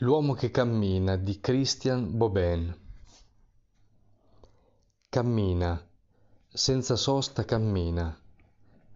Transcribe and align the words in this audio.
L'uomo 0.00 0.34
che 0.34 0.50
cammina 0.50 1.16
di 1.16 1.40
Christian 1.40 2.18
Bobin. 2.18 2.70
Cammina, 5.08 5.88
senza 6.46 6.96
sosta 6.96 7.46
cammina, 7.46 8.14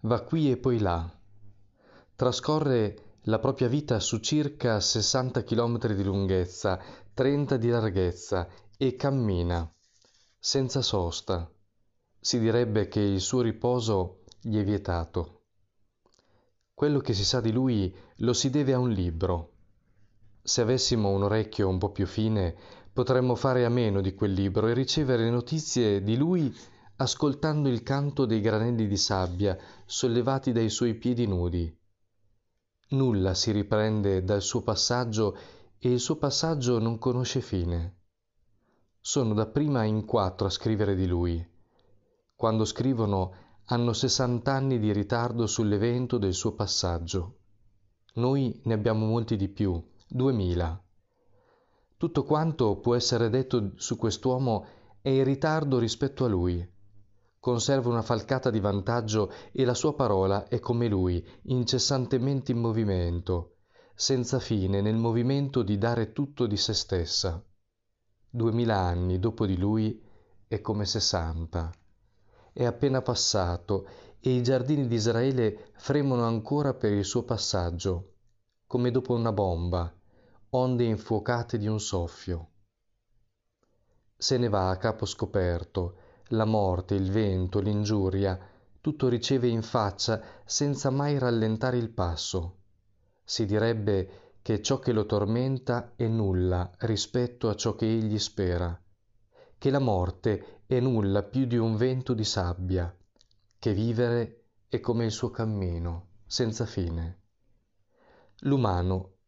va 0.00 0.20
qui 0.20 0.50
e 0.50 0.58
poi 0.58 0.78
là. 0.78 1.10
Trascorre 2.14 3.14
la 3.22 3.38
propria 3.38 3.68
vita 3.68 3.98
su 3.98 4.18
circa 4.18 4.78
60 4.78 5.42
km 5.42 5.90
di 5.94 6.04
lunghezza, 6.04 6.78
30 7.14 7.56
di 7.56 7.68
larghezza 7.70 8.46
e 8.76 8.94
cammina, 8.94 9.72
senza 10.38 10.82
sosta. 10.82 11.50
Si 12.20 12.38
direbbe 12.38 12.88
che 12.88 13.00
il 13.00 13.22
suo 13.22 13.40
riposo 13.40 14.24
gli 14.38 14.58
è 14.58 14.64
vietato. 14.64 15.44
Quello 16.74 16.98
che 17.00 17.14
si 17.14 17.24
sa 17.24 17.40
di 17.40 17.52
lui 17.52 17.90
lo 18.16 18.34
si 18.34 18.50
deve 18.50 18.74
a 18.74 18.78
un 18.78 18.90
libro 18.90 19.49
se 20.42 20.60
avessimo 20.60 21.10
un 21.10 21.24
orecchio 21.24 21.68
un 21.68 21.78
po' 21.78 21.90
più 21.90 22.06
fine, 22.06 22.56
potremmo 22.92 23.34
fare 23.34 23.64
a 23.64 23.68
meno 23.68 24.00
di 24.00 24.14
quel 24.14 24.32
libro 24.32 24.66
e 24.68 24.74
ricevere 24.74 25.30
notizie 25.30 26.02
di 26.02 26.16
lui 26.16 26.54
ascoltando 26.96 27.68
il 27.68 27.82
canto 27.82 28.26
dei 28.26 28.40
granelli 28.40 28.86
di 28.86 28.96
sabbia 28.96 29.56
sollevati 29.86 30.52
dai 30.52 30.68
suoi 30.68 30.94
piedi 30.94 31.26
nudi. 31.26 31.74
Nulla 32.90 33.34
si 33.34 33.52
riprende 33.52 34.22
dal 34.22 34.42
suo 34.42 34.62
passaggio 34.62 35.36
e 35.78 35.90
il 35.90 36.00
suo 36.00 36.16
passaggio 36.16 36.78
non 36.78 36.98
conosce 36.98 37.40
fine. 37.40 37.96
Sono 39.00 39.32
dapprima 39.32 39.84
in 39.84 40.04
quattro 40.04 40.46
a 40.46 40.50
scrivere 40.50 40.94
di 40.94 41.06
lui. 41.06 41.48
Quando 42.34 42.64
scrivono 42.64 43.32
hanno 43.66 43.92
sessant'anni 43.92 44.78
di 44.78 44.92
ritardo 44.92 45.46
sull'evento 45.46 46.18
del 46.18 46.34
suo 46.34 46.54
passaggio. 46.54 47.36
Noi 48.14 48.60
ne 48.64 48.74
abbiamo 48.74 49.06
molti 49.06 49.36
di 49.36 49.48
più, 49.48 49.82
duemila. 50.12 50.82
Tutto 51.96 52.24
quanto 52.24 52.80
può 52.80 52.96
essere 52.96 53.30
detto 53.30 53.72
su 53.76 53.96
quest'uomo 53.96 54.66
è 55.00 55.08
in 55.08 55.22
ritardo 55.22 55.78
rispetto 55.78 56.24
a 56.24 56.28
lui. 56.28 56.68
Conserva 57.38 57.88
una 57.90 58.02
falcata 58.02 58.50
di 58.50 58.58
vantaggio 58.58 59.30
e 59.52 59.64
la 59.64 59.74
sua 59.74 59.94
parola 59.94 60.48
è 60.48 60.58
come 60.58 60.88
lui, 60.88 61.24
incessantemente 61.42 62.50
in 62.50 62.58
movimento, 62.58 63.58
senza 63.94 64.40
fine 64.40 64.80
nel 64.80 64.96
movimento 64.96 65.62
di 65.62 65.78
dare 65.78 66.12
tutto 66.12 66.46
di 66.46 66.56
se 66.56 66.74
stessa. 66.74 67.42
Duemila 68.28 68.76
anni 68.76 69.18
dopo 69.20 69.46
di 69.46 69.56
lui 69.56 70.02
è 70.48 70.60
come 70.60 70.86
sessanta. 70.86 71.70
È 72.52 72.64
appena 72.64 73.00
passato 73.00 73.86
e 74.18 74.34
i 74.34 74.42
giardini 74.42 74.88
di 74.88 74.96
Israele 74.96 75.70
fremono 75.76 76.24
ancora 76.24 76.74
per 76.74 76.92
il 76.92 77.04
suo 77.04 77.22
passaggio, 77.22 78.14
come 78.66 78.90
dopo 78.90 79.14
una 79.14 79.32
bomba, 79.32 79.94
onde 80.50 80.84
infuocate 80.84 81.58
di 81.58 81.68
un 81.68 81.78
soffio. 81.78 82.48
Se 84.16 84.36
ne 84.36 84.48
va 84.48 84.70
a 84.70 84.76
capo 84.76 85.06
scoperto, 85.06 85.96
la 86.28 86.44
morte, 86.44 86.94
il 86.94 87.10
vento, 87.10 87.60
l'ingiuria, 87.60 88.38
tutto 88.80 89.08
riceve 89.08 89.46
in 89.48 89.62
faccia 89.62 90.20
senza 90.44 90.90
mai 90.90 91.18
rallentare 91.18 91.76
il 91.76 91.90
passo. 91.90 92.58
Si 93.22 93.46
direbbe 93.46 94.34
che 94.42 94.60
ciò 94.60 94.78
che 94.78 94.92
lo 94.92 95.06
tormenta 95.06 95.92
è 95.94 96.06
nulla 96.08 96.70
rispetto 96.78 97.48
a 97.48 97.54
ciò 97.54 97.74
che 97.74 97.86
egli 97.86 98.18
spera, 98.18 98.78
che 99.56 99.70
la 99.70 99.78
morte 99.78 100.62
è 100.66 100.80
nulla 100.80 101.22
più 101.22 101.46
di 101.46 101.56
un 101.56 101.76
vento 101.76 102.12
di 102.12 102.24
sabbia, 102.24 102.92
che 103.58 103.72
vivere 103.72 104.46
è 104.68 104.80
come 104.80 105.04
il 105.04 105.12
suo 105.12 105.30
cammino, 105.30 106.08
senza 106.26 106.66
fine. 106.66 107.18
L'umano 108.40 109.18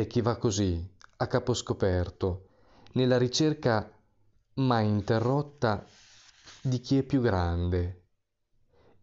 è 0.00 0.06
chi 0.06 0.20
va 0.20 0.36
così, 0.36 0.88
a 1.16 1.26
capo 1.26 1.54
scoperto, 1.54 2.46
nella 2.92 3.18
ricerca 3.18 3.90
mai 4.54 4.86
interrotta 4.86 5.84
di 6.62 6.78
chi 6.80 6.98
è 6.98 7.02
più 7.02 7.20
grande. 7.20 8.04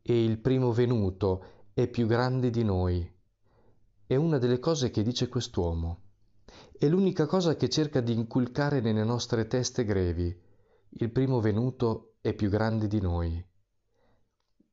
E 0.02 0.24
il 0.24 0.38
primo 0.40 0.72
venuto 0.72 1.66
è 1.74 1.88
più 1.88 2.08
grande 2.08 2.50
di 2.50 2.64
noi. 2.64 3.14
È 4.08 4.16
una 4.16 4.38
delle 4.38 4.59
cose 4.59 4.90
che 4.90 5.03
dice 5.03 5.28
quest'uomo. 5.28 6.02
È 6.78 6.88
l'unica 6.88 7.25
cosa 7.25 7.56
che 7.56 7.68
cerca 7.68 8.00
di 8.00 8.14
inculcare 8.14 8.80
nelle 8.80 9.03
nostre 9.03 9.48
teste 9.48 9.84
grevi. 9.84 10.34
Il 10.90 11.12
primo 11.12 11.42
venuto 11.42 12.16
è 12.22 12.34
più 12.34 12.50
grande 12.50 12.88
di 12.88 13.02
noi. 13.02 13.46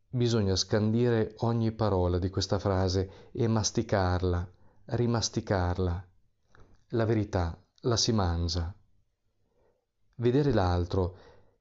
Bisogna 0.08 0.54
scandire 0.54 1.34
ogni 1.38 1.72
parola 1.72 2.18
di 2.18 2.28
questa 2.28 2.58
frase 2.58 3.30
e 3.32 3.48
masticarla 3.48 4.48
rimasticarla. 4.84 6.11
La 6.94 7.06
verità 7.06 7.58
la 7.84 7.96
si 7.96 8.12
mangia. 8.12 8.74
Vedere 10.16 10.52
l'altro 10.52 11.16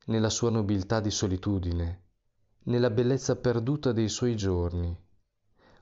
nella 0.07 0.29
sua 0.29 0.49
nobiltà 0.49 0.99
di 0.99 1.09
solitudine, 1.09 2.01
nella 2.63 2.89
bellezza 2.89 3.37
perduta 3.37 3.93
dei 3.93 4.09
suoi 4.09 4.35
giorni, 4.35 4.93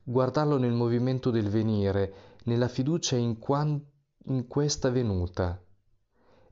guardarlo 0.03 0.59
nel 0.59 0.73
movimento 0.73 1.31
del 1.31 1.49
venire, 1.49 2.37
nella 2.43 2.67
fiducia 2.67 3.15
in, 3.15 3.39
quan- 3.39 3.83
in 4.25 4.45
questa 4.45 4.91
venuta, 4.91 5.59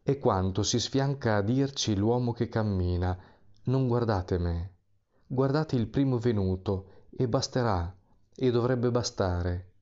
e 0.02 0.18
quanto 0.18 0.64
si 0.64 0.80
sfianca 0.80 1.36
a 1.36 1.42
dirci 1.44 1.96
l'uomo 1.96 2.32
che 2.34 2.50
cammina, 2.50 3.16
non 3.66 3.88
guardate 3.88 4.40
me, 4.40 4.78
guardate 5.28 5.76
il 5.76 5.86
primo 5.86 6.18
venuto, 6.18 7.06
e 7.12 7.28
basterà, 7.28 7.96
e 8.36 8.50
dovrebbe 8.50 8.90
bastare 8.90 9.74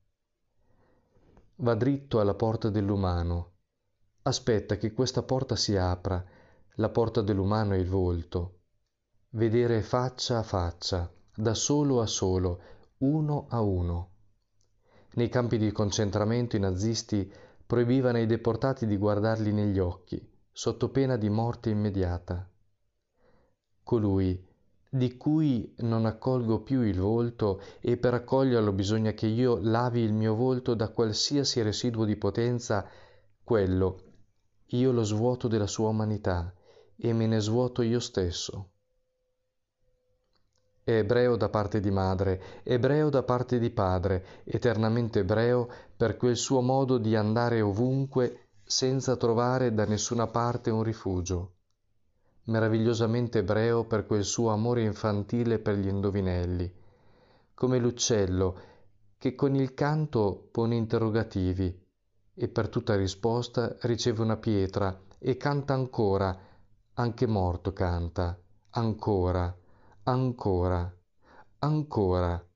va 1.56 1.74
dritto 1.74 2.20
alla 2.20 2.34
porta 2.34 2.68
dell'umano. 2.70 3.52
Aspetta 4.22 4.76
che 4.76 4.92
questa 4.92 5.22
porta 5.22 5.56
si 5.56 5.76
apra. 5.76 6.24
La 6.76 6.88
porta 6.90 7.22
dell'umano 7.22 7.74
è 7.74 7.78
il 7.78 7.88
volto. 7.88 8.60
Vedere 9.30 9.82
faccia 9.82 10.38
a 10.38 10.42
faccia 10.42 11.10
da 11.34 11.54
solo 11.54 12.00
a 12.00 12.06
solo 12.06 12.60
uno 12.98 13.46
a 13.48 13.60
uno. 13.60 14.10
Nei 15.14 15.28
campi 15.28 15.58
di 15.58 15.72
concentramento 15.72 16.56
i 16.56 16.60
nazisti 16.60 17.32
proibivano 17.66 18.18
ai 18.18 18.26
deportati 18.26 18.86
di 18.86 18.96
guardarli 18.96 19.52
negli 19.52 19.78
occhi 19.78 20.34
sotto 20.50 20.88
pena 20.90 21.16
di 21.16 21.28
morte 21.28 21.68
immediata. 21.68 22.48
Colui 23.82 24.45
di 24.96 25.16
cui 25.16 25.74
non 25.78 26.06
accolgo 26.06 26.60
più 26.60 26.80
il 26.82 26.98
volto 26.98 27.60
e 27.80 27.96
per 27.96 28.14
accoglierlo 28.14 28.72
bisogna 28.72 29.12
che 29.12 29.26
io 29.26 29.58
lavi 29.60 30.00
il 30.00 30.12
mio 30.12 30.34
volto 30.34 30.74
da 30.74 30.88
qualsiasi 30.88 31.60
residuo 31.62 32.04
di 32.04 32.16
potenza, 32.16 32.88
quello 33.44 34.00
io 34.70 34.92
lo 34.92 35.02
svuoto 35.02 35.48
della 35.48 35.66
sua 35.66 35.90
umanità 35.90 36.52
e 36.96 37.12
me 37.12 37.26
ne 37.26 37.40
svuoto 37.40 37.82
io 37.82 38.00
stesso. 38.00 38.70
È 40.82 40.92
ebreo 40.92 41.36
da 41.36 41.48
parte 41.48 41.80
di 41.80 41.90
madre, 41.90 42.62
ebreo 42.62 43.10
da 43.10 43.22
parte 43.22 43.58
di 43.58 43.70
padre, 43.70 44.42
eternamente 44.44 45.20
ebreo 45.20 45.68
per 45.96 46.16
quel 46.16 46.36
suo 46.36 46.60
modo 46.60 46.96
di 46.98 47.14
andare 47.16 47.60
ovunque 47.60 48.48
senza 48.64 49.16
trovare 49.16 49.74
da 49.74 49.84
nessuna 49.84 50.26
parte 50.26 50.70
un 50.70 50.82
rifugio 50.82 51.55
meravigliosamente 52.46 53.38
ebreo 53.38 53.84
per 53.84 54.06
quel 54.06 54.24
suo 54.24 54.50
amore 54.50 54.82
infantile 54.82 55.58
per 55.58 55.76
gli 55.76 55.88
indovinelli, 55.88 56.72
come 57.54 57.78
l'uccello 57.78 58.60
che 59.18 59.34
con 59.34 59.54
il 59.54 59.72
canto 59.74 60.48
pone 60.50 60.76
interrogativi 60.76 61.84
e 62.34 62.48
per 62.48 62.68
tutta 62.68 62.94
risposta 62.94 63.76
riceve 63.82 64.22
una 64.22 64.36
pietra 64.36 65.00
e 65.18 65.36
canta 65.36 65.72
ancora, 65.72 66.38
anche 66.94 67.26
morto 67.26 67.72
canta, 67.72 68.38
ancora, 68.70 69.56
ancora, 70.02 70.96
ancora. 71.58 72.46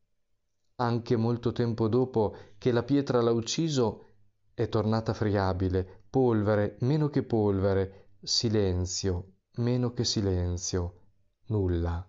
Anche 0.77 1.17
molto 1.17 1.53
tempo 1.53 1.89
dopo 1.89 2.35
che 2.59 2.73
la 2.73 2.83
pietra 2.83 3.21
l'ha 3.21 3.33
ucciso, 3.33 4.07
è 4.55 4.69
tornata 4.69 5.15
friabile, 5.15 6.05
polvere, 6.11 6.77
meno 6.81 7.09
che 7.09 7.23
polvere, 7.23 8.11
silenzio, 8.23 9.40
meno 9.57 9.93
che 9.93 10.05
silenzio, 10.05 11.01
nulla. 11.47 12.07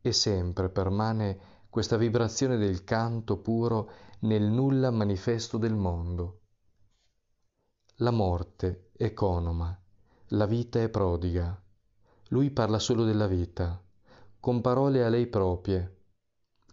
E 0.00 0.12
sempre 0.12 0.68
permane 0.68 1.38
questa 1.68 1.96
vibrazione 1.96 2.56
del 2.56 2.84
canto 2.84 3.38
puro 3.38 3.90
nel 4.20 4.44
nulla 4.44 4.90
manifesto 4.90 5.58
del 5.58 5.74
mondo. 5.74 6.40
La 7.96 8.10
morte 8.10 8.90
è 8.92 9.04
economa, 9.04 9.78
la 10.30 10.46
vita 10.46 10.80
è 10.80 10.88
prodiga. 10.88 11.60
Lui 12.28 12.50
parla 12.50 12.78
solo 12.78 13.04
della 13.04 13.26
vita, 13.26 13.82
con 14.40 14.60
parole 14.60 15.04
a 15.04 15.08
lei 15.08 15.26
proprie. 15.26 16.04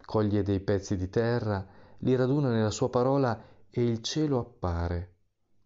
Coglie 0.04 0.42
dei 0.42 0.60
pezzi 0.60 0.96
di 0.96 1.08
terra, 1.08 1.66
li 1.98 2.14
raduna 2.14 2.50
nella 2.50 2.70
sua 2.70 2.90
parola 2.90 3.40
e 3.70 3.84
il 3.84 4.02
cielo 4.02 4.38
appare. 4.38 5.12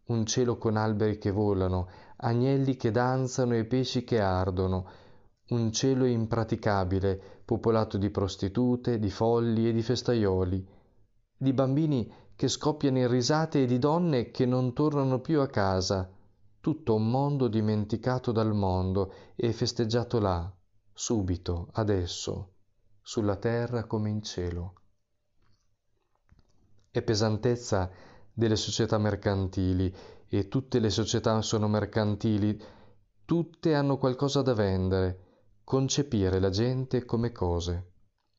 Un 0.07 0.25
cielo 0.27 0.57
con 0.59 0.77
alberi 0.77 1.19
che 1.19 1.31
volano, 1.31 1.89
agnelli 2.21 2.77
che 2.77 2.91
danzano 2.91 3.55
e 3.55 3.65
pesci 3.65 4.05
che 4.05 4.21
ardono, 4.21 4.87
un 5.49 5.73
cielo 5.73 6.05
impraticabile, 6.05 7.21
popolato 7.45 7.97
di 7.97 8.11
prostitute, 8.11 8.99
di 8.99 9.11
folli 9.11 9.69
e 9.69 9.73
di 9.73 9.83
festaioli, 9.83 10.67
di 11.37 11.53
bambini 11.53 12.13
che 12.35 12.49
scoppiano 12.49 12.99
in 12.99 13.09
risate 13.09 13.63
e 13.63 13.67
di 13.67 13.79
donne 13.79 14.31
che 14.31 14.47
non 14.47 14.73
tornano 14.73 15.21
più 15.21 15.41
a 15.41 15.47
casa, 15.47 16.11
tutto 16.61 16.95
un 16.95 17.09
mondo 17.11 17.49
dimenticato 17.49 18.33
dal 18.33 18.55
mondo 18.55 19.13
e 19.35 19.53
festeggiato 19.53 20.19
là, 20.19 20.53
subito, 20.93 21.69
adesso, 21.73 22.55
sulla 23.01 23.37
terra 23.37 23.85
come 23.85 24.11
in 24.11 24.23
cielo. 24.23 24.75
E 26.91 27.03
pesantezza 27.03 27.91
delle 28.33 28.57
società 28.57 28.99
mercantili, 28.99 29.95
e 30.29 30.49
tutte 30.49 30.79
le 30.79 30.91
società 30.91 31.41
sono 31.43 31.69
mercantili, 31.69 32.61
tutte 33.25 33.75
hanno 33.75 33.97
qualcosa 33.97 34.43
da 34.43 34.55
vendere, 34.55 35.27
concepire 35.65 36.39
la 36.39 36.51
gente 36.51 37.05
come 37.05 37.33
cose, 37.33 37.93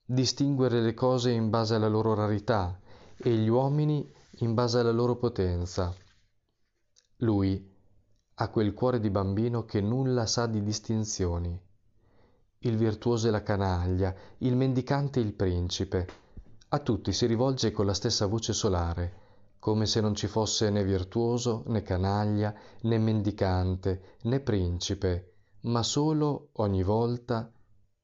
distinguere 0.06 0.82
le 0.82 0.94
cose 0.94 1.32
in 1.32 1.50
base 1.50 1.76
alla 1.76 1.88
loro 1.88 2.14
rarità 2.14 2.80
e 3.18 3.36
gli 3.36 3.48
uomini 3.48 4.12
in 4.40 4.54
base 4.54 4.80
alla 4.80 4.92
loro 4.92 5.16
potenza. 5.16 5.94
Lui 7.18 7.76
ha 8.36 8.48
quel 8.50 8.74
cuore 8.74 9.00
di 9.00 9.10
bambino 9.10 9.66
che 9.66 9.82
nulla 9.82 10.26
sa 10.26 10.46
di 10.46 10.64
distinzioni 10.64 11.68
il 12.64 12.76
virtuoso 12.76 13.30
e 13.30 13.32
la 13.32 13.42
canaglia, 13.42 14.14
il 14.40 14.56
mendicante 14.58 15.22
il 15.22 15.32
principe. 15.32 16.08
A 16.70 16.80
tutti 16.80 17.14
si 17.14 17.26
rivolge 17.26 17.72
con 17.72 17.86
la 17.86 17.94
stessa 17.94 18.26
voce 18.26 18.52
solare, 18.52 19.14
come 19.60 19.86
se 19.86 20.00
non 20.00 20.16
ci 20.16 20.28
fosse 20.28 20.70
né 20.70 20.84
virtuoso, 20.84 21.64
né 21.68 21.84
canaglia, 21.84 22.56
né 22.82 22.98
mendicante, 22.98 24.18
né 24.24 24.40
principe, 24.40 25.34
ma 25.62 25.84
solo, 25.84 26.50
ogni 26.54 26.82
volta, 26.82 27.52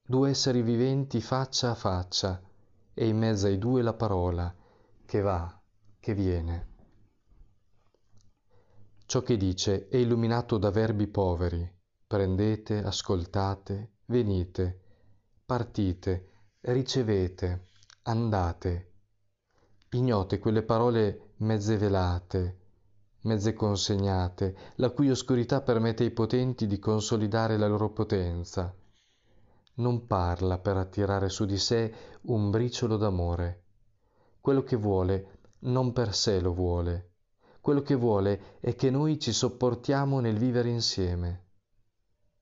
due 0.05 0.29
esseri 0.29 0.61
viventi 0.61 1.21
faccia 1.21 1.71
a 1.71 1.75
faccia, 1.75 2.41
e 2.93 3.07
in 3.07 3.17
mezzo 3.17 3.47
ai 3.47 3.57
due 3.57 3.81
la 3.81 3.93
parola, 3.93 4.53
che 5.05 5.21
va, 5.21 5.61
che 5.99 6.13
viene. 6.13 6.73
Ciò 9.05 9.21
che 9.21 9.37
dice 9.37 9.87
è 9.87 9.97
illuminato 9.97 10.57
da 10.57 10.71
verbi 10.71 11.07
poveri, 11.07 11.71
prendete, 12.07 12.83
ascoltate, 12.83 13.91
venite, 14.05 14.81
partite, 15.45 16.29
ricevete, 16.61 17.69
andate. 18.03 18.91
Ignote 19.91 20.39
quelle 20.39 20.63
parole 20.63 21.24
mezze 21.37 21.77
velate, 21.77 22.57
mezze 23.21 23.53
consegnate, 23.53 24.55
la 24.75 24.89
cui 24.91 25.09
oscurità 25.09 25.61
permette 25.61 26.03
ai 26.03 26.11
potenti 26.11 26.67
di 26.67 26.79
consolidare 26.79 27.57
la 27.57 27.67
loro 27.67 27.91
potenza. 27.91 28.73
Non 29.75 30.07
parla 30.07 30.57
per 30.59 30.77
attirare 30.77 31.29
su 31.29 31.45
di 31.45 31.57
sé 31.57 31.93
un 32.23 32.49
briciolo 32.49 32.95
d'amore. 32.95 33.63
Quello 34.39 34.63
che 34.63 34.77
vuole 34.77 35.39
non 35.59 35.91
per 35.91 36.13
sé 36.13 36.39
lo 36.39 36.53
vuole. 36.53 37.11
Quello 37.59 37.81
che 37.81 37.95
vuole 37.95 38.59
è 38.59 38.75
che 38.75 38.89
noi 38.89 39.19
ci 39.19 39.33
sopportiamo 39.33 40.19
nel 40.19 40.37
vivere 40.37 40.69
insieme. 40.69 41.43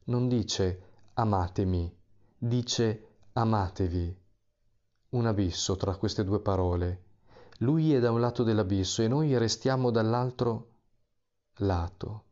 Non 0.05 0.27
dice 0.27 0.81
amatemi, 1.13 1.97
dice 2.37 3.07
amatevi. 3.33 4.21
Un 5.09 5.25
abisso 5.25 5.75
tra 5.77 5.95
queste 5.95 6.23
due 6.23 6.41
parole. 6.41 7.03
Lui 7.59 7.94
è 7.94 8.00
da 8.00 8.11
un 8.11 8.19
lato 8.19 8.44
dell'abisso 8.44 9.01
e 9.01 9.07
noi 9.07 9.38
restiamo 9.38 9.91
dall'altro 9.91 10.71
lato. 11.57 12.23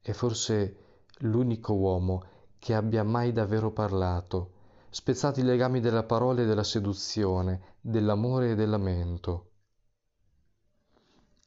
È 0.00 0.12
forse 0.12 1.02
l'unico 1.18 1.74
uomo 1.74 2.24
che 2.58 2.74
abbia 2.74 3.04
mai 3.04 3.32
davvero 3.32 3.70
parlato, 3.72 4.52
spezzati 4.90 5.40
i 5.40 5.44
legami 5.44 5.80
della 5.80 6.04
parola 6.04 6.42
e 6.42 6.46
della 6.46 6.64
seduzione, 6.64 7.76
dell'amore 7.80 8.52
e 8.52 8.54
del 8.54 8.70
lamento. 8.70 9.50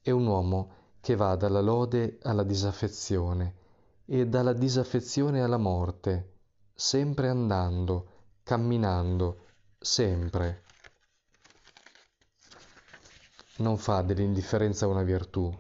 È 0.02 0.12
un 0.12 0.25
uomo 0.25 0.72
che 1.02 1.16
va 1.16 1.36
dalla 1.36 1.62
lode 1.62 2.19
alla 2.24 2.44
disaffezione 2.44 3.56
e 4.06 4.28
dalla 4.28 4.54
disaffezione 4.54 5.42
alla 5.42 5.58
morte 5.58 6.36
sempre 6.78 7.28
andando, 7.28 8.08
camminando, 8.44 9.46
sempre. 9.80 10.64
Non 13.57 13.77
fa 13.77 14.01
dell'indifferenza 14.01 14.88
una 14.88 15.04
virtù. 15.04 15.54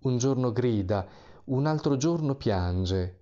Un 0.00 0.18
giorno 0.18 0.52
grida, 0.52 1.06
un 1.44 1.66
altro 1.66 1.96
giorno 1.96 2.34
piange. 2.34 3.18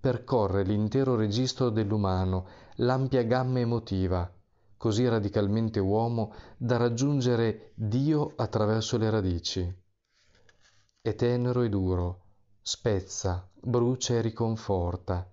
Percorre 0.00 0.64
l'intero 0.64 1.16
registro 1.16 1.70
dell'umano, 1.70 2.46
l'ampia 2.76 3.22
gamma 3.22 3.60
emotiva, 3.60 4.30
così 4.76 5.08
radicalmente 5.08 5.80
uomo 5.80 6.32
da 6.56 6.76
raggiungere 6.76 7.72
Dio 7.74 8.32
attraverso 8.36 8.98
le 8.98 9.10
radici. 9.10 9.82
È 11.00 11.14
tenero 11.14 11.62
e 11.62 11.68
duro, 11.68 12.24
spezza, 12.60 13.48
brucia 13.60 14.14
e 14.14 14.20
riconforta 14.20 15.28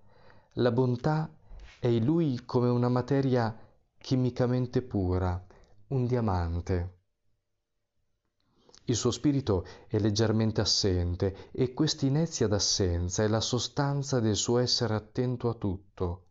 la 0.56 0.70
bontà 0.70 1.30
è 1.78 1.86
in 1.86 2.04
lui 2.04 2.42
come 2.44 2.68
una 2.68 2.90
materia 2.90 3.58
chimicamente 3.96 4.82
pura, 4.82 5.42
un 5.88 6.06
diamante. 6.06 7.01
Il 8.84 8.96
suo 8.96 9.12
spirito 9.12 9.64
è 9.86 9.98
leggermente 9.98 10.60
assente 10.60 11.50
e 11.52 11.72
quest'inezia 11.72 12.48
d'assenza 12.48 13.22
è 13.22 13.28
la 13.28 13.40
sostanza 13.40 14.18
del 14.18 14.34
suo 14.34 14.58
essere 14.58 14.94
attento 14.94 15.48
a 15.48 15.54
tutto. 15.54 16.24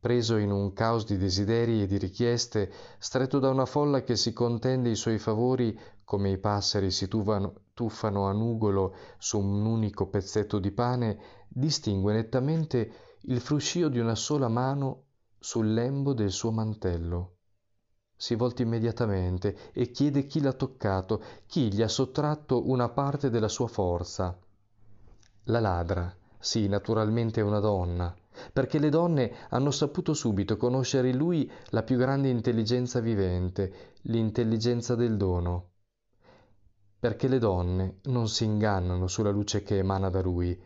Preso 0.00 0.36
in 0.36 0.50
un 0.50 0.72
caos 0.72 1.04
di 1.04 1.18
desideri 1.18 1.82
e 1.82 1.86
di 1.86 1.98
richieste, 1.98 2.72
stretto 2.98 3.38
da 3.38 3.50
una 3.50 3.66
folla 3.66 4.02
che 4.04 4.16
si 4.16 4.32
contende 4.32 4.88
i 4.88 4.96
suoi 4.96 5.18
favori 5.18 5.78
come 6.02 6.30
i 6.30 6.38
passeri 6.38 6.90
si 6.90 7.08
tuffano, 7.08 7.64
tuffano 7.74 8.26
a 8.26 8.32
nugolo 8.32 8.94
su 9.18 9.38
un 9.38 9.66
unico 9.66 10.06
pezzetto 10.06 10.58
di 10.58 10.70
pane, 10.70 11.18
distingue 11.48 12.14
nettamente 12.14 12.92
il 13.22 13.40
fruscio 13.40 13.88
di 13.88 13.98
una 13.98 14.14
sola 14.14 14.48
mano 14.48 15.02
sul 15.38 15.74
lembo 15.74 16.14
del 16.14 16.30
suo 16.30 16.52
mantello. 16.52 17.35
Si 18.16 18.34
volta 18.34 18.62
immediatamente 18.62 19.72
e 19.72 19.90
chiede 19.90 20.24
chi 20.24 20.40
l'ha 20.40 20.54
toccato, 20.54 21.22
chi 21.46 21.72
gli 21.72 21.82
ha 21.82 21.88
sottratto 21.88 22.68
una 22.70 22.88
parte 22.88 23.28
della 23.28 23.48
sua 23.48 23.68
forza. 23.68 24.38
La 25.44 25.60
ladra, 25.60 26.14
sì, 26.38 26.66
naturalmente 26.66 27.40
è 27.40 27.44
una 27.44 27.60
donna, 27.60 28.14
perché 28.52 28.78
le 28.78 28.88
donne 28.88 29.32
hanno 29.50 29.70
saputo 29.70 30.14
subito 30.14 30.56
conoscere 30.56 31.10
in 31.10 31.16
lui 31.16 31.50
la 31.70 31.82
più 31.82 31.98
grande 31.98 32.28
intelligenza 32.28 33.00
vivente, 33.00 33.94
l'intelligenza 34.02 34.94
del 34.94 35.16
dono. 35.16 35.72
Perché 36.98 37.28
le 37.28 37.38
donne 37.38 37.98
non 38.04 38.28
si 38.28 38.44
ingannano 38.44 39.06
sulla 39.08 39.30
luce 39.30 39.62
che 39.62 39.78
emana 39.78 40.08
da 40.08 40.22
lui, 40.22 40.58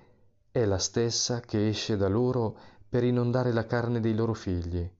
è 0.52 0.64
la 0.64 0.78
stessa 0.78 1.40
che 1.40 1.68
esce 1.68 1.96
da 1.96 2.08
loro 2.08 2.56
per 2.88 3.04
inondare 3.04 3.52
la 3.52 3.66
carne 3.66 4.00
dei 4.00 4.14
loro 4.14 4.34
figli. 4.34 4.90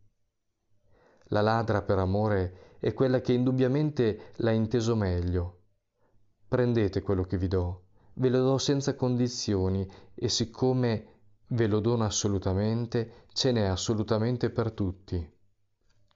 La 1.33 1.43
ladra 1.43 1.83
per 1.83 1.99
amore 1.99 2.77
è 2.81 2.93
quella 2.93 3.21
che 3.21 3.33
indubbiamente 3.33 4.33
l'ha 4.37 4.51
inteso 4.51 4.97
meglio. 4.97 5.59
Prendete 6.49 7.03
quello 7.03 7.23
che 7.23 7.39
vi 7.39 7.47
do, 7.47 7.85
ve 8.15 8.29
lo 8.31 8.43
do 8.43 8.59
senza 8.59 8.95
condizioni 8.97 9.89
e 10.15 10.29
siccome 10.29 11.07
ve 11.49 11.67
lo 11.69 11.79
dono 11.79 12.05
assolutamente, 12.05 13.27
ce 13.33 13.53
n'è 13.53 13.67
assolutamente 13.67 14.51
per 14.51 14.73
tutti. 14.73 15.39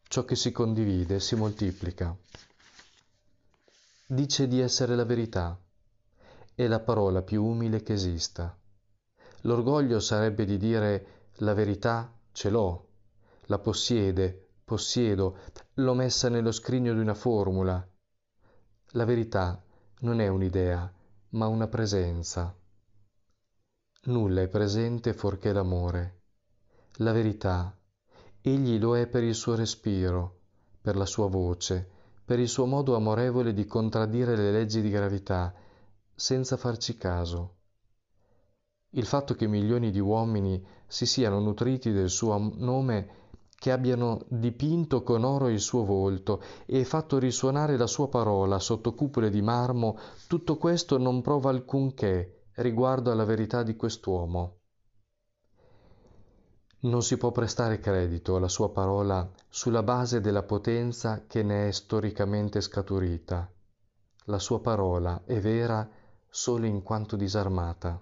Ciò 0.02 0.24
che 0.24 0.34
si 0.34 0.50
condivide 0.50 1.20
si 1.20 1.36
moltiplica. 1.36 2.16
Dice 4.06 4.48
di 4.48 4.60
essere 4.60 4.96
la 4.96 5.04
verità. 5.04 5.56
È 6.54 6.66
la 6.66 6.80
parola 6.80 7.22
più 7.22 7.44
umile 7.44 7.82
che 7.82 7.92
esista. 7.92 8.56
L'orgoglio 9.42 10.00
sarebbe 10.00 10.44
di 10.44 10.56
dire 10.56 11.06
la 11.38 11.54
verità 11.54 12.12
ce 12.32 12.50
l'ho, 12.50 12.88
la 13.46 13.58
possiede, 13.58 14.43
possiedo, 14.64 15.38
l'ho 15.74 15.94
messa 15.94 16.28
nello 16.28 16.50
scrigno 16.50 16.92
di 16.92 17.00
una 17.00 17.14
formula. 17.14 17.86
La 18.92 19.04
verità 19.04 19.62
non 20.00 20.20
è 20.20 20.28
un'idea, 20.28 20.92
ma 21.30 21.46
una 21.46 21.68
presenza. 21.68 22.56
Nulla 24.06 24.42
è 24.42 24.48
presente 24.48 25.12
fuorché 25.12 25.52
l'amore. 25.52 26.22
La 26.98 27.12
verità, 27.12 27.76
egli 28.40 28.78
lo 28.78 28.96
è 28.96 29.06
per 29.06 29.22
il 29.22 29.34
suo 29.34 29.54
respiro, 29.54 30.40
per 30.80 30.96
la 30.96 31.06
sua 31.06 31.28
voce, 31.28 31.90
per 32.24 32.38
il 32.38 32.48
suo 32.48 32.66
modo 32.66 32.96
amorevole 32.96 33.52
di 33.52 33.66
contraddire 33.66 34.36
le 34.36 34.50
leggi 34.50 34.80
di 34.80 34.90
gravità, 34.90 35.54
senza 36.14 36.56
farci 36.56 36.96
caso 36.96 37.56
il 38.96 39.06
fatto 39.06 39.34
che 39.34 39.46
milioni 39.46 39.90
di 39.90 39.98
uomini 39.98 40.64
si 40.86 41.06
siano 41.06 41.40
nutriti 41.40 41.90
del 41.90 42.10
suo 42.10 42.52
nome 42.56 43.22
che 43.64 43.72
abbiano 43.72 44.26
dipinto 44.28 45.02
con 45.02 45.24
oro 45.24 45.48
il 45.48 45.58
suo 45.58 45.86
volto 45.86 46.42
e 46.66 46.84
fatto 46.84 47.16
risuonare 47.16 47.78
la 47.78 47.86
sua 47.86 48.10
parola 48.10 48.58
sotto 48.58 48.92
cupole 48.92 49.30
di 49.30 49.40
marmo, 49.40 49.96
tutto 50.28 50.58
questo 50.58 50.98
non 50.98 51.22
prova 51.22 51.48
alcunché 51.48 52.48
riguardo 52.56 53.10
alla 53.10 53.24
verità 53.24 53.62
di 53.62 53.74
quest'uomo. 53.74 54.58
Non 56.80 57.02
si 57.02 57.16
può 57.16 57.32
prestare 57.32 57.78
credito 57.78 58.36
alla 58.36 58.48
sua 58.48 58.70
parola 58.70 59.26
sulla 59.48 59.82
base 59.82 60.20
della 60.20 60.42
potenza 60.42 61.24
che 61.26 61.42
ne 61.42 61.68
è 61.68 61.70
storicamente 61.72 62.60
scaturita. 62.60 63.50
La 64.26 64.38
sua 64.40 64.60
parola 64.60 65.22
è 65.24 65.40
vera 65.40 65.88
solo 66.28 66.66
in 66.66 66.82
quanto 66.82 67.16
disarmata. 67.16 67.98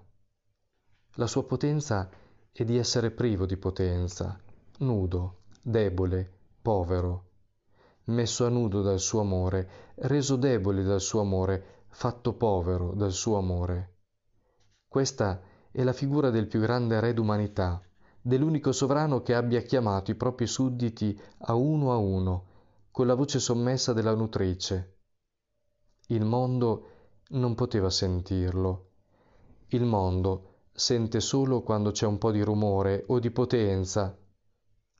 La 1.13 1.27
sua 1.27 1.45
potenza 1.45 2.09
è 2.51 2.65
di 2.65 2.77
essere 2.77 3.11
privo 3.11 3.45
di 3.45 3.55
potenza, 3.55 4.37
nudo, 4.79 5.37
debole, 5.65 6.29
povero, 6.61 7.29
messo 8.05 8.45
a 8.45 8.49
nudo 8.49 8.81
dal 8.81 8.99
suo 8.99 9.21
amore, 9.21 9.93
reso 9.95 10.35
debole 10.35 10.83
dal 10.83 10.99
suo 10.99 11.21
amore, 11.21 11.85
fatto 11.87 12.33
povero 12.33 12.93
dal 12.93 13.13
suo 13.13 13.37
amore. 13.37 13.91
Questa 14.85 15.41
è 15.71 15.81
la 15.83 15.93
figura 15.93 16.31
del 16.31 16.47
più 16.47 16.59
grande 16.59 16.99
re 16.99 17.13
d'umanità, 17.13 17.81
dell'unico 18.21 18.73
sovrano 18.73 19.21
che 19.21 19.33
abbia 19.33 19.61
chiamato 19.61 20.11
i 20.11 20.15
propri 20.15 20.47
sudditi 20.47 21.17
a 21.45 21.53
uno 21.53 21.93
a 21.93 21.95
uno, 21.95 22.45
con 22.91 23.07
la 23.07 23.15
voce 23.15 23.39
sommessa 23.39 23.93
della 23.93 24.13
nutrice. 24.13 24.97
Il 26.07 26.25
mondo 26.25 26.87
non 27.29 27.55
poteva 27.55 27.89
sentirlo. 27.89 28.89
Il 29.69 29.85
mondo 29.85 30.55
sente 30.73 31.21
solo 31.21 31.61
quando 31.61 31.91
c'è 31.91 32.05
un 32.05 32.17
po' 32.17 32.31
di 32.31 32.41
rumore 32.41 33.05
o 33.07 33.19
di 33.19 33.31
potenza. 33.31 34.17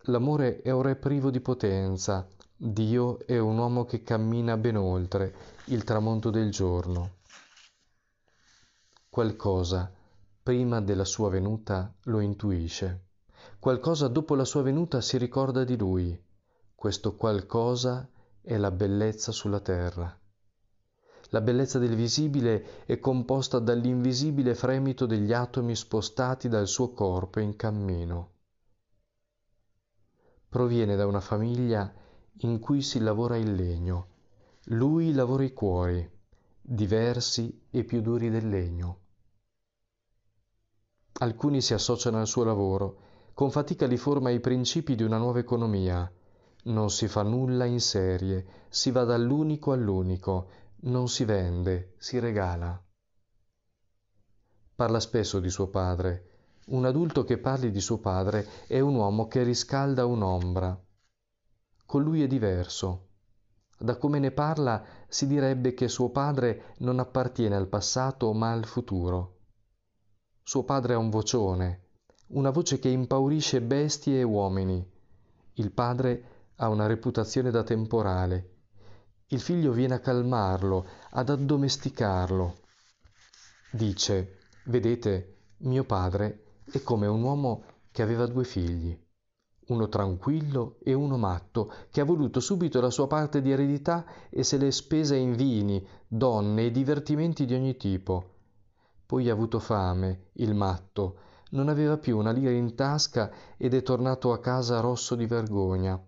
L'amore 0.08 0.62
è 0.62 0.70
un 0.70 0.82
re 0.82 0.98
privo 0.98 1.32
di 1.32 1.40
potenza, 1.40 2.28
Dio 2.58 3.26
è 3.26 3.38
un 3.40 3.58
uomo 3.58 3.86
che 3.86 4.04
cammina 4.04 4.58
ben 4.58 4.76
oltre 4.76 5.34
il 5.68 5.86
tramonto 5.86 6.30
del 6.30 6.52
giorno. 6.52 7.20
Qualcosa 9.08 9.90
prima 10.44 10.82
della 10.82 11.06
sua 11.06 11.30
venuta 11.30 11.96
lo 12.04 12.20
intuisce, 12.20 13.06
qualcosa 13.60 14.10
dopo 14.10 14.36
la 14.36 14.44
sua 14.44 14.62
venuta 14.62 15.00
si 15.00 15.18
ricorda 15.18 15.64
di 15.64 15.78
lui, 15.78 16.22
questo 16.76 17.16
qualcosa 17.16 18.06
è 18.42 18.58
la 18.58 18.72
bellezza 18.72 19.32
sulla 19.32 19.62
terra. 19.62 20.20
La 21.30 21.40
bellezza 21.40 21.80
del 21.80 21.96
visibile 21.96 22.84
è 22.86 23.00
composta 23.00 23.58
dall'invisibile 23.60 24.54
fremito 24.54 25.06
degli 25.06 25.32
atomi 25.32 25.78
spostati 25.78 26.50
dal 26.50 26.68
suo 26.68 26.92
corpo 26.92 27.40
in 27.40 27.56
cammino. 27.56 28.33
Proviene 30.54 30.96
da 30.96 31.08
una 31.08 31.20
famiglia 31.20 31.92
in 32.42 32.60
cui 32.60 32.84
si 32.84 33.00
lavora 33.00 33.38
il 33.38 33.56
legno. 33.56 34.08
Lui 34.66 35.12
lavora 35.12 35.44
i 35.44 35.52
cuori, 35.52 36.08
diversi 36.62 37.66
e 37.72 37.84
più 37.84 38.02
duri 38.02 38.30
del 38.30 38.48
legno. 38.48 39.00
Alcuni 41.14 41.60
si 41.60 41.74
associano 41.74 42.20
al 42.20 42.28
suo 42.28 42.44
lavoro, 42.44 43.00
con 43.34 43.50
fatica 43.50 43.88
li 43.88 43.98
forma 43.98 44.30
i 44.30 44.40
principi 44.40 44.94
di 44.94 45.02
una 45.02 45.18
nuova 45.18 45.40
economia. 45.40 46.08
Non 46.66 46.92
si 46.92 47.08
fa 47.08 47.24
nulla 47.24 47.66
in 47.66 47.82
serie, 47.82 48.46
si 48.70 48.92
va 48.92 49.06
dall'unico 49.06 49.72
all'unico, 49.72 50.50
non 50.82 51.10
si 51.10 51.26
vende, 51.26 51.96
si 51.98 52.20
regala. 52.20 52.80
Parla 54.76 55.00
spesso 55.00 55.40
di 55.40 55.50
suo 55.50 55.70
padre. 55.70 56.33
Un 56.66 56.86
adulto 56.86 57.26
che 57.26 57.40
parli 57.40 57.72
di 57.72 57.82
suo 57.82 58.00
padre 58.00 58.48
è 58.68 58.80
un 58.80 58.96
uomo 58.96 59.28
che 59.28 59.44
riscalda 59.44 60.06
un'ombra. 60.06 60.82
Con 61.86 62.04
lui 62.04 62.24
è 62.24 62.28
diverso. 62.28 63.10
Da 63.78 63.98
come 63.98 64.20
ne 64.20 64.32
parla 64.32 64.82
si 65.10 65.28
direbbe 65.28 65.74
che 65.74 65.90
suo 65.90 66.10
padre 66.12 66.76
non 66.78 67.00
appartiene 67.00 67.58
al 67.58 67.68
passato 67.68 68.32
ma 68.32 68.54
al 68.54 68.64
futuro. 68.64 69.40
Suo 70.42 70.64
padre 70.64 70.94
ha 70.94 70.98
un 70.98 71.10
vocione, 71.10 71.88
una 72.28 72.50
voce 72.50 72.80
che 72.80 72.88
impaurisce 72.88 73.62
bestie 73.62 74.20
e 74.20 74.24
uomini. 74.24 74.90
Il 75.56 75.72
padre 75.74 76.52
ha 76.56 76.70
una 76.70 76.88
reputazione 76.88 77.52
da 77.52 77.64
temporale. 77.64 78.52
Il 79.28 79.42
figlio 79.42 79.74
viene 79.74 79.96
a 79.96 80.00
calmarlo, 80.00 80.88
ad 81.10 81.30
addomesticarlo. 81.30 82.56
Dice, 83.70 84.38
vedete, 84.66 85.40
mio 85.58 85.84
padre 85.84 86.43
è 86.72 86.82
come 86.82 87.08
un 87.08 87.22
uomo 87.22 87.64
che 87.92 88.02
aveva 88.02 88.26
due 88.26 88.44
figli, 88.44 88.98
uno 89.68 89.88
tranquillo 89.88 90.78
e 90.84 90.94
uno 90.94 91.18
matto, 91.18 91.72
che 91.90 92.02
ha 92.02 92.06
voluto 92.06 92.40
subito 92.40 92.82
la 92.82 92.90
sua 92.90 93.08
parte 93.08 93.42
di 93.42 93.52
eredità 93.52 94.06
e 94.30 94.44
se 94.44 94.58
l'è 94.58 94.72
spesa 94.72 95.16
in 95.16 95.36
vini, 95.36 95.86
donne 96.08 96.66
e 96.66 96.72
divertimenti 96.72 97.46
di 97.46 97.54
ogni 97.54 97.78
tipo 97.78 98.32
poi 99.14 99.30
ha 99.30 99.34
avuto 99.34 99.60
fame, 99.60 100.30
il 100.38 100.56
matto, 100.56 101.18
non 101.52 101.70
aveva 101.70 102.00
più 102.00 102.18
una 102.18 102.32
lira 102.32 102.50
in 102.50 102.74
tasca 102.74 103.32
ed 103.58 103.76
è 103.76 103.84
tornato 103.84 104.32
a 104.32 104.40
casa 104.40 104.80
rosso 104.80 105.14
di 105.14 105.28
vergogna. 105.28 106.04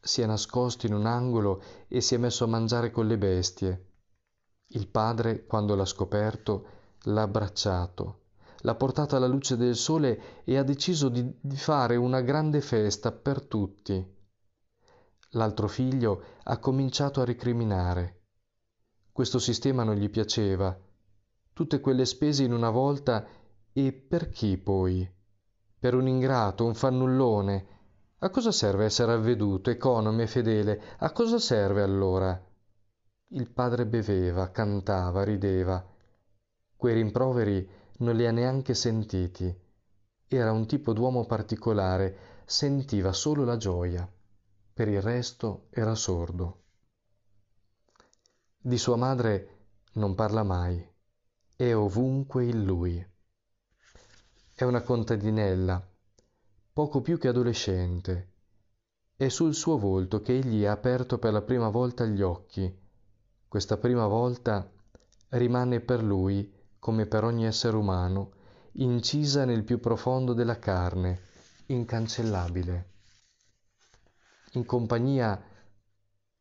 Si 0.00 0.22
è 0.22 0.26
nascosto 0.26 0.86
in 0.86 0.94
un 0.94 1.06
angolo 1.06 1.60
e 1.88 2.00
si 2.00 2.14
è 2.14 2.18
messo 2.18 2.44
a 2.44 2.46
mangiare 2.46 2.92
con 2.92 3.08
le 3.08 3.18
bestie. 3.18 3.86
Il 4.68 4.86
padre, 4.86 5.46
quando 5.46 5.74
l'ha 5.74 5.84
scoperto, 5.84 6.66
l'ha 7.06 7.22
abbracciato, 7.22 8.19
l'ha 8.62 8.74
portato 8.74 9.16
alla 9.16 9.26
luce 9.26 9.56
del 9.56 9.76
sole 9.76 10.42
e 10.44 10.56
ha 10.56 10.62
deciso 10.62 11.08
di, 11.08 11.32
fare 11.56 11.96
una 11.96 12.20
grande 12.20 12.60
festa 12.60 13.12
per 13.12 13.42
tutti. 13.42 14.18
L'altro 15.30 15.68
figlio 15.68 16.22
ha 16.44 16.58
cominciato 16.58 17.20
a 17.20 17.24
ricriminare. 17.24 18.22
Questo 19.12 19.38
sistema 19.38 19.84
non 19.84 19.96
gli 19.96 20.10
piaceva 20.10 20.76
tutte 21.60 21.80
quelle 21.80 22.06
spese 22.06 22.42
in 22.42 22.54
una 22.54 22.70
volta 22.70 23.26
e 23.74 23.92
per 23.92 24.30
chi 24.30 24.56
poi? 24.56 25.06
Per 25.78 25.92
un 25.94 26.08
ingrato, 26.08 26.64
un 26.64 26.74
fannullone. 26.74 27.66
A 28.20 28.30
cosa 28.30 28.50
serve 28.50 28.86
essere 28.86 29.12
avveduto, 29.12 29.68
economo 29.68 30.22
e 30.22 30.26
fedele? 30.26 30.82
A 31.00 31.12
cosa 31.12 31.38
serve 31.38 31.82
allora? 31.82 32.42
Il 33.32 33.50
padre 33.50 33.84
beveva, 33.84 34.50
cantava, 34.50 35.22
rideva. 35.22 35.86
Quei 36.76 36.94
rimproveri 36.94 37.68
non 38.00 38.16
li 38.16 38.26
ha 38.26 38.30
neanche 38.30 38.74
sentiti. 38.74 39.52
Era 40.28 40.52
un 40.52 40.66
tipo 40.66 40.92
d'uomo 40.92 41.24
particolare, 41.24 42.42
sentiva 42.44 43.12
solo 43.12 43.44
la 43.44 43.56
gioia. 43.56 44.06
Per 44.72 44.88
il 44.88 45.00
resto 45.00 45.68
era 45.70 45.94
sordo. 45.94 46.62
Di 48.58 48.76
sua 48.76 48.96
madre 48.96 49.58
non 49.94 50.14
parla 50.14 50.42
mai 50.42 50.90
è 51.60 51.74
ovunque 51.74 52.46
in 52.46 52.64
lui. 52.64 53.06
È 54.54 54.64
una 54.64 54.80
contadinella, 54.80 55.86
poco 56.72 57.02
più 57.02 57.18
che 57.18 57.28
adolescente. 57.28 58.28
È 59.14 59.28
sul 59.28 59.54
suo 59.54 59.76
volto 59.76 60.22
che 60.22 60.38
egli 60.38 60.64
ha 60.64 60.72
aperto 60.72 61.18
per 61.18 61.34
la 61.34 61.42
prima 61.42 61.68
volta 61.68 62.06
gli 62.06 62.22
occhi. 62.22 62.74
Questa 63.46 63.76
prima 63.76 64.06
volta 64.06 64.72
rimane 65.28 65.80
per 65.80 66.02
lui, 66.02 66.50
come 66.80 67.06
per 67.06 67.22
ogni 67.22 67.46
essere 67.46 67.76
umano, 67.76 68.32
incisa 68.72 69.44
nel 69.44 69.62
più 69.62 69.78
profondo 69.78 70.32
della 70.32 70.58
carne, 70.58 71.20
incancellabile. 71.66 72.88
In 74.54 74.64
compagnia, 74.64 75.40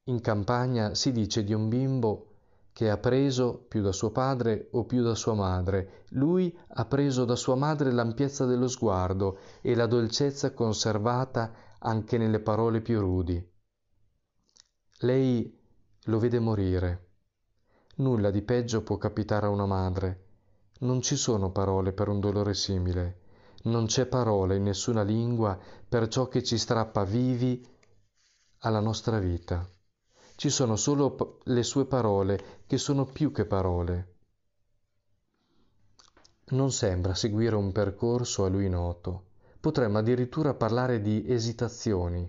in 0.06 0.22
campagna 0.22 0.96
si 0.96 1.12
dice 1.12 1.44
di 1.44 1.54
un 1.54 1.70
bimbo 1.70 2.30
che 2.74 2.90
ha 2.90 2.98
preso 2.98 3.66
più 3.68 3.82
da 3.82 3.92
suo 3.92 4.10
padre 4.10 4.70
o 4.72 4.86
più 4.86 5.04
da 5.04 5.14
sua 5.14 5.34
madre. 5.34 6.06
Lui 6.12 6.58
ha 6.70 6.86
preso 6.86 7.26
da 7.26 7.36
sua 7.36 7.56
madre 7.56 7.92
l'ampiezza 7.92 8.46
dello 8.46 8.68
sguardo 8.68 9.40
e 9.62 9.76
la 9.76 9.86
dolcezza 9.86 10.54
conservata 10.54 11.54
anche 11.80 12.18
nelle 12.18 12.40
parole 12.40 12.82
più 12.82 13.00
rudi. 13.00 13.46
Lei 15.00 15.60
lo 16.04 16.20
vede 16.20 16.40
morire. 16.40 17.08
Nulla 17.98 18.32
di 18.32 18.42
peggio 18.42 18.82
può 18.82 18.98
capitare 18.98 19.46
a 19.46 19.50
una 19.50 19.66
madre. 19.66 20.29
Non 20.80 21.02
ci 21.02 21.16
sono 21.16 21.52
parole 21.52 21.94
per 21.94 22.08
un 22.08 22.20
dolore 22.20 22.54
simile. 22.54 23.20
Non 23.64 23.86
c'è 23.86 24.06
parola 24.06 24.54
in 24.56 24.64
nessuna 24.64 25.04
lingua 25.04 25.58
per 25.88 26.08
ciò 26.08 26.28
che 26.28 26.44
ci 26.44 26.58
strappa 26.58 27.04
vivi 27.04 27.66
alla 28.60 28.80
nostra 28.80 29.20
vita 29.20 29.68
ci 30.40 30.50
sono 30.50 30.78
solo 30.78 31.40
le 31.44 31.64
sue 31.64 31.86
parole, 31.86 32.62
che 32.66 32.78
sono 32.78 33.04
più 33.04 33.34
che 33.34 33.44
parole. 33.44 34.14
Non 36.52 36.72
sembra 36.72 37.14
seguire 37.14 37.58
un 37.58 37.74
percorso 37.74 38.46
a 38.46 38.48
lui 38.48 38.70
noto, 38.70 39.32
potremmo 39.60 39.98
addirittura 39.98 40.54
parlare 40.54 41.02
di 41.02 41.26
esitazioni. 41.28 42.26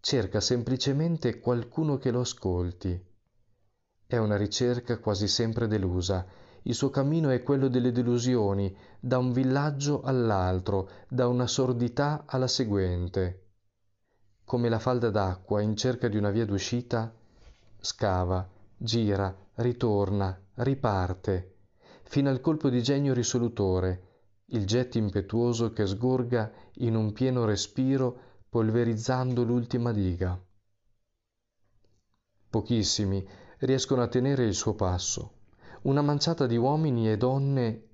Cerca 0.00 0.38
semplicemente 0.40 1.40
qualcuno 1.40 1.96
che 1.96 2.10
lo 2.10 2.20
ascolti. 2.20 3.02
È 4.06 4.18
una 4.18 4.36
ricerca 4.36 4.98
quasi 4.98 5.26
sempre 5.26 5.66
delusa. 5.66 6.26
Il 6.64 6.74
suo 6.74 6.90
cammino 6.90 7.30
è 7.30 7.42
quello 7.42 7.68
delle 7.68 7.92
delusioni, 7.92 8.76
da 9.00 9.16
un 9.16 9.32
villaggio 9.32 10.02
all'altro, 10.02 10.90
da 11.08 11.26
una 11.28 11.46
sordità 11.46 12.24
alla 12.26 12.48
seguente 12.48 13.44
come 14.44 14.68
la 14.68 14.78
falda 14.78 15.10
d'acqua 15.10 15.62
in 15.62 15.74
cerca 15.74 16.08
di 16.08 16.16
una 16.18 16.30
via 16.30 16.44
d'uscita, 16.44 17.12
scava, 17.80 18.46
gira, 18.76 19.34
ritorna, 19.54 20.38
riparte, 20.56 21.54
fino 22.02 22.28
al 22.28 22.40
colpo 22.40 22.68
di 22.68 22.82
genio 22.82 23.14
risolutore, 23.14 24.02
il 24.48 24.66
jet 24.66 24.96
impetuoso 24.96 25.72
che 25.72 25.86
sgorga 25.86 26.52
in 26.74 26.94
un 26.94 27.12
pieno 27.12 27.46
respiro 27.46 28.42
polverizzando 28.48 29.42
l'ultima 29.42 29.92
diga. 29.92 30.38
Pochissimi 32.50 33.26
riescono 33.60 34.02
a 34.02 34.08
tenere 34.08 34.44
il 34.44 34.54
suo 34.54 34.74
passo. 34.74 35.32
Una 35.84 36.00
manciata 36.00 36.46
di 36.46 36.56
uomini 36.56 37.10
e 37.10 37.18
donne. 37.18 37.88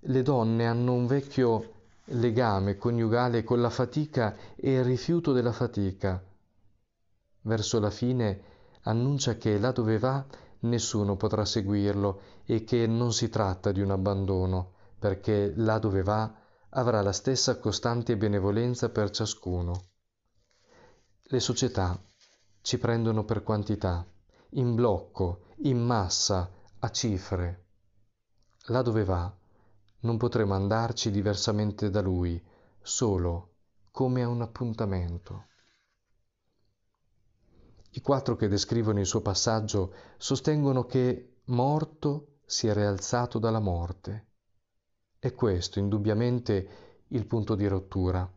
Le 0.00 0.22
donne 0.22 0.66
hanno 0.66 0.94
un 0.94 1.06
vecchio 1.06 1.74
legame 2.06 2.76
coniugale 2.76 3.44
con 3.44 3.60
la 3.60 3.70
fatica 3.70 4.34
e 4.56 4.72
il 4.72 4.82
rifiuto 4.82 5.30
della 5.30 5.52
fatica. 5.52 6.20
Verso 7.42 7.78
la 7.78 7.90
fine 7.90 8.40
annuncia 8.82 9.36
che 9.36 9.60
là 9.60 9.70
dove 9.70 9.96
va 10.00 10.26
nessuno 10.60 11.14
potrà 11.14 11.44
seguirlo 11.44 12.20
e 12.44 12.64
che 12.64 12.88
non 12.88 13.12
si 13.12 13.28
tratta 13.28 13.70
di 13.70 13.80
un 13.80 13.92
abbandono, 13.92 14.72
perché 14.98 15.52
là 15.54 15.78
dove 15.78 16.02
va 16.02 16.34
avrà 16.70 17.00
la 17.00 17.12
stessa 17.12 17.60
costante 17.60 18.16
benevolenza 18.16 18.88
per 18.88 19.10
ciascuno. 19.10 19.82
Le 21.22 21.38
società 21.38 21.96
ci 22.60 22.76
prendono 22.76 23.22
per 23.22 23.44
quantità, 23.44 24.04
in 24.54 24.74
blocco, 24.74 25.42
in 25.58 25.78
massa, 25.78 26.56
a 26.80 26.90
cifre. 26.90 27.64
Là 28.66 28.82
dove 28.82 29.04
va 29.04 29.36
non 30.00 30.16
potremo 30.16 30.54
andarci 30.54 31.10
diversamente 31.10 31.90
da 31.90 32.00
lui, 32.00 32.40
solo 32.80 33.54
come 33.90 34.22
a 34.22 34.28
un 34.28 34.42
appuntamento. 34.42 35.46
I 37.90 38.00
quattro 38.00 38.36
che 38.36 38.46
descrivono 38.46 39.00
il 39.00 39.06
suo 39.06 39.22
passaggio 39.22 39.92
sostengono 40.18 40.84
che 40.84 41.38
morto 41.46 42.38
si 42.44 42.68
è 42.68 42.74
rialzato 42.74 43.40
dalla 43.40 43.58
morte. 43.58 44.26
È 45.18 45.34
questo 45.34 45.80
indubbiamente 45.80 46.68
il 47.08 47.26
punto 47.26 47.56
di 47.56 47.66
rottura. 47.66 48.30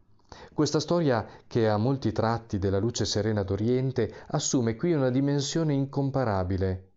Questa 0.51 0.79
storia, 0.79 1.27
che 1.45 1.69
ha 1.69 1.77
molti 1.77 2.11
tratti 2.11 2.57
della 2.57 2.79
luce 2.79 3.05
serena 3.05 3.43
d'Oriente, 3.43 4.25
assume 4.29 4.75
qui 4.75 4.93
una 4.93 5.11
dimensione 5.11 5.73
incomparabile. 5.73 6.90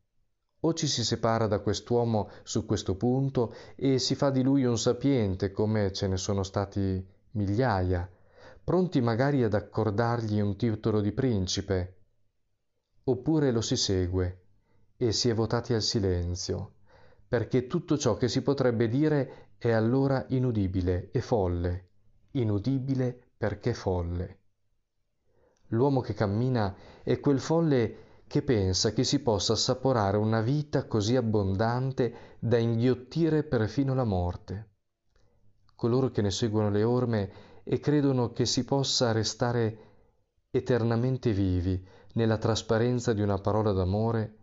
O 0.64 0.73
ci 0.73 0.87
si 0.87 1.04
separa 1.04 1.47
da 1.47 1.59
quest'uomo 1.59 2.30
su 2.42 2.64
questo 2.64 2.97
punto 2.97 3.54
e 3.76 3.99
si 3.99 4.14
fa 4.14 4.30
di 4.30 4.42
lui 4.42 4.64
un 4.64 4.78
sapiente, 4.78 5.52
come 5.52 5.92
ce 5.92 6.09
ne 6.09 6.16
sono 6.16 6.42
stati 6.42 7.06
migliaia, 7.33 8.11
pronti 8.64 9.02
magari 9.02 9.42
ad 9.42 9.52
accordargli 9.52 10.40
un 10.40 10.56
titolo 10.56 11.02
di 11.02 11.12
principe, 11.12 11.97
oppure 13.04 13.50
lo 13.50 13.61
si 13.61 13.76
segue 13.76 14.40
e 14.97 15.12
si 15.12 15.28
è 15.28 15.35
votati 15.35 15.75
al 15.75 15.83
silenzio, 15.83 16.76
perché 17.28 17.66
tutto 17.66 17.99
ciò 17.99 18.16
che 18.16 18.28
si 18.28 18.40
potrebbe 18.40 18.88
dire 18.88 19.50
è 19.59 19.71
allora 19.71 20.25
inudibile 20.30 21.11
e 21.11 21.21
folle, 21.21 21.88
inudibile 22.33 23.33
perché 23.37 23.75
folle. 23.75 24.38
L'uomo 25.68 26.00
che 26.00 26.14
cammina 26.14 26.75
è 27.02 27.21
quel 27.21 27.40
folle 27.40 28.03
che 28.26 28.42
pensa 28.42 28.92
che 28.92 29.04
si 29.04 29.20
possa 29.20 29.52
assaporare 29.52 30.16
una 30.16 30.40
vita 30.40 30.86
così 30.86 31.16
abbondante 31.16 32.36
da 32.38 32.58
inghiottire 32.58 33.44
perfino 33.44 33.94
la 33.94 34.04
morte. 34.04 34.70
Coloro 35.74 36.10
che 36.10 36.22
ne 36.22 36.30
seguono 36.30 36.70
le 36.70 36.82
orme 36.82 37.32
e 37.62 37.78
credono 37.80 38.32
che 38.32 38.46
si 38.46 38.64
possa 38.64 39.12
restare 39.12 39.78
eternamente 40.50 41.32
vivi 41.32 41.84
nella 42.14 42.38
trasparenza 42.38 43.12
di 43.12 43.22
una 43.22 43.38
parola 43.38 43.72
d'amore, 43.72 44.38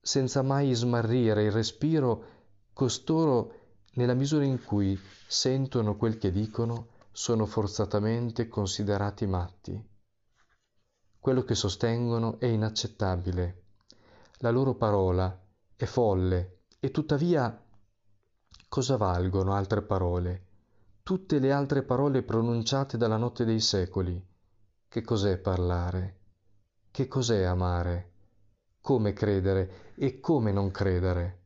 senza 0.00 0.42
mai 0.42 0.72
smarrire 0.74 1.44
il 1.44 1.52
respiro, 1.52 2.24
costoro, 2.72 3.60
nella 3.94 4.14
misura 4.14 4.44
in 4.44 4.62
cui 4.64 4.98
sentono 5.26 5.96
quel 5.96 6.18
che 6.18 6.32
dicono, 6.32 6.88
sono 7.12 7.46
forzatamente 7.46 8.48
considerati 8.48 9.26
matti. 9.26 9.93
Quello 11.24 11.42
che 11.42 11.54
sostengono 11.54 12.38
è 12.38 12.44
inaccettabile. 12.44 13.62
La 14.40 14.50
loro 14.50 14.74
parola 14.74 15.34
è 15.74 15.86
folle 15.86 16.64
e 16.78 16.90
tuttavia 16.90 17.64
cosa 18.68 18.98
valgono 18.98 19.54
altre 19.54 19.80
parole? 19.80 20.46
Tutte 21.02 21.38
le 21.38 21.50
altre 21.50 21.82
parole 21.82 22.22
pronunciate 22.22 22.98
dalla 22.98 23.16
notte 23.16 23.46
dei 23.46 23.60
secoli. 23.60 24.22
Che 24.86 25.00
cos'è 25.00 25.38
parlare? 25.38 26.18
Che 26.90 27.08
cos'è 27.08 27.44
amare? 27.44 28.12
Come 28.82 29.14
credere 29.14 29.94
e 29.94 30.20
come 30.20 30.52
non 30.52 30.70
credere? 30.70 31.44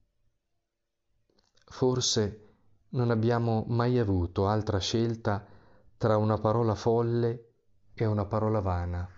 Forse 1.66 2.54
non 2.88 3.12
abbiamo 3.12 3.64
mai 3.68 4.00
avuto 4.00 4.48
altra 4.48 4.78
scelta 4.78 5.46
tra 5.96 6.16
una 6.16 6.38
parola 6.38 6.74
folle 6.74 7.52
e 7.94 8.04
una 8.06 8.24
parola 8.24 8.58
vana. 8.58 9.12